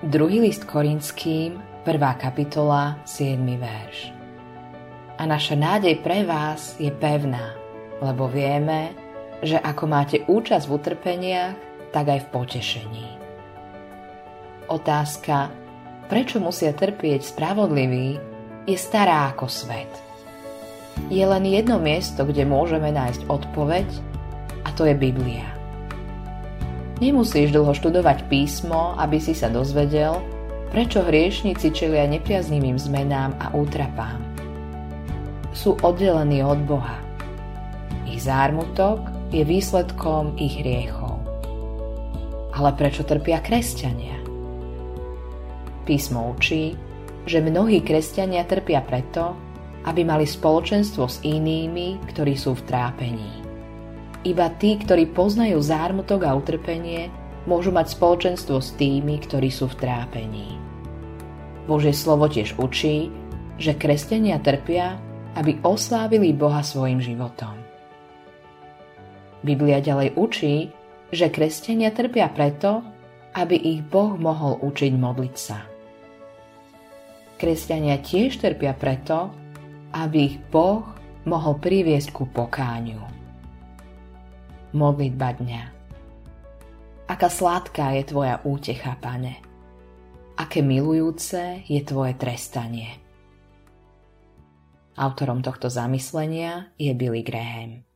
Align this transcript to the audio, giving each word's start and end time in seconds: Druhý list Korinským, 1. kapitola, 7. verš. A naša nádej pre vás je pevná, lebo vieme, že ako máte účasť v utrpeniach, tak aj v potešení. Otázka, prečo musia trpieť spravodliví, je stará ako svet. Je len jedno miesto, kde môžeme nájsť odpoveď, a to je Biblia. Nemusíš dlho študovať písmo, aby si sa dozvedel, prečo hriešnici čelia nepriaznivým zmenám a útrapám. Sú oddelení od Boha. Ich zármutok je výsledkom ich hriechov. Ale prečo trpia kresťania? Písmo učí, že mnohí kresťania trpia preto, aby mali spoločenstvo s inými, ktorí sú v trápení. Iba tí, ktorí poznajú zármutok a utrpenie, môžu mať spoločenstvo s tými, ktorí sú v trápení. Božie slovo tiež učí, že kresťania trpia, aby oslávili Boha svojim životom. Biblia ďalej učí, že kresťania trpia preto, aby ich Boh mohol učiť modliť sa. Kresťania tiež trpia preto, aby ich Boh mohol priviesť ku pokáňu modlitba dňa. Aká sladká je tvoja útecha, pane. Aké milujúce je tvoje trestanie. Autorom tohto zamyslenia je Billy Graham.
Druhý 0.00 0.40
list 0.40 0.64
Korinským, 0.64 1.60
1. 1.84 2.00
kapitola, 2.16 2.96
7. 3.04 3.36
verš. 3.36 4.08
A 5.20 5.28
naša 5.28 5.52
nádej 5.60 6.00
pre 6.00 6.24
vás 6.24 6.80
je 6.80 6.88
pevná, 6.88 7.52
lebo 8.00 8.24
vieme, 8.24 8.96
že 9.44 9.60
ako 9.60 9.84
máte 9.84 10.24
účasť 10.24 10.64
v 10.64 10.72
utrpeniach, 10.72 11.52
tak 11.92 12.16
aj 12.16 12.20
v 12.24 12.30
potešení. 12.32 13.08
Otázka, 14.72 15.52
prečo 16.08 16.40
musia 16.40 16.72
trpieť 16.72 17.36
spravodliví, 17.36 18.16
je 18.64 18.80
stará 18.80 19.36
ako 19.36 19.52
svet. 19.52 19.92
Je 21.12 21.28
len 21.28 21.44
jedno 21.44 21.76
miesto, 21.76 22.24
kde 22.24 22.48
môžeme 22.48 22.88
nájsť 22.88 23.28
odpoveď, 23.28 23.88
a 24.64 24.72
to 24.72 24.88
je 24.88 24.96
Biblia. 24.96 25.59
Nemusíš 27.00 27.56
dlho 27.56 27.72
študovať 27.72 28.28
písmo, 28.28 28.92
aby 29.00 29.16
si 29.16 29.32
sa 29.32 29.48
dozvedel, 29.48 30.20
prečo 30.68 31.00
hriešnici 31.00 31.72
čelia 31.72 32.04
nepriaznivým 32.04 32.76
zmenám 32.76 33.32
a 33.40 33.56
útrapám. 33.56 34.20
Sú 35.56 35.80
oddelení 35.80 36.44
od 36.44 36.60
Boha. 36.68 37.00
Ich 38.04 38.28
zármutok 38.28 39.00
je 39.32 39.42
výsledkom 39.48 40.36
ich 40.36 40.60
hriechov. 40.60 41.16
Ale 42.52 42.70
prečo 42.76 43.00
trpia 43.08 43.40
kresťania? 43.40 44.20
Písmo 45.88 46.36
učí, 46.36 46.76
že 47.24 47.40
mnohí 47.40 47.80
kresťania 47.80 48.44
trpia 48.44 48.84
preto, 48.84 49.32
aby 49.88 50.04
mali 50.04 50.28
spoločenstvo 50.28 51.08
s 51.08 51.24
inými, 51.24 51.96
ktorí 52.12 52.36
sú 52.36 52.52
v 52.60 52.66
trápení. 52.68 53.49
Iba 54.20 54.52
tí, 54.52 54.76
ktorí 54.76 55.16
poznajú 55.16 55.64
zármutok 55.64 56.28
a 56.28 56.36
utrpenie, 56.36 57.08
môžu 57.48 57.72
mať 57.72 57.96
spoločenstvo 57.96 58.60
s 58.60 58.76
tými, 58.76 59.16
ktorí 59.16 59.48
sú 59.48 59.72
v 59.72 59.80
trápení. 59.80 60.60
Božie 61.64 61.96
slovo 61.96 62.28
tiež 62.28 62.60
učí, 62.60 63.08
že 63.56 63.72
kresťania 63.72 64.36
trpia, 64.44 65.00
aby 65.40 65.56
oslávili 65.64 66.36
Boha 66.36 66.60
svojim 66.60 67.00
životom. 67.00 67.56
Biblia 69.40 69.80
ďalej 69.80 70.12
učí, 70.20 70.68
že 71.08 71.32
kresťania 71.32 71.88
trpia 71.88 72.28
preto, 72.28 72.84
aby 73.32 73.56
ich 73.56 73.80
Boh 73.80 74.20
mohol 74.20 74.60
učiť 74.60 74.92
modliť 75.00 75.34
sa. 75.40 75.64
Kresťania 77.40 78.04
tiež 78.04 78.36
trpia 78.36 78.76
preto, 78.76 79.32
aby 79.96 80.18
ich 80.28 80.36
Boh 80.52 80.84
mohol 81.24 81.56
priviesť 81.56 82.12
ku 82.12 82.28
pokáňu 82.28 83.19
modlitba 84.72 85.36
dňa. 85.36 85.62
Aká 87.10 87.26
sladká 87.26 87.98
je 87.98 88.06
tvoja 88.06 88.38
útecha, 88.46 88.94
pane. 89.02 89.42
Aké 90.38 90.62
milujúce 90.62 91.66
je 91.66 91.80
tvoje 91.82 92.14
trestanie. 92.14 92.96
Autorom 94.94 95.42
tohto 95.42 95.66
zamyslenia 95.66 96.70
je 96.78 96.94
Billy 96.94 97.26
Graham. 97.26 97.89